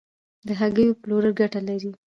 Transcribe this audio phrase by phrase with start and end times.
[0.47, 1.91] د هګیو پلورل ګټه لري؟